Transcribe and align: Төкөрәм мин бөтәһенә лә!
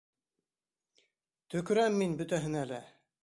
Төкөрәм 1.55 1.99
мин 1.99 2.17
бөтәһенә 2.23 2.67
лә! 2.73 2.81